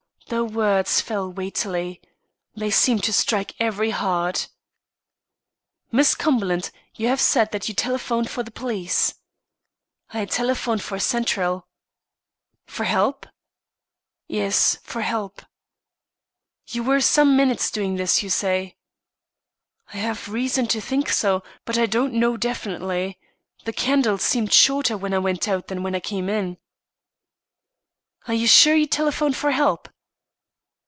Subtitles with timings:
[0.27, 2.01] The words fell weightily.
[2.55, 4.47] They seemed to strike every heart.
[5.91, 9.15] "Miss Cumberland, you have said that you telephoned for the police."
[10.11, 11.67] "I telephoned to central."
[12.65, 13.25] "For help?"
[14.29, 15.41] "Yes, for help."
[16.67, 18.77] "You were some minutes doing this, you say?"
[19.93, 23.19] "I have reason to think so, but I don't know definitely.
[23.65, 26.57] The candle seemed shorter when I went out than when I came in."
[28.29, 29.89] "Are you sure you telephoned for help?"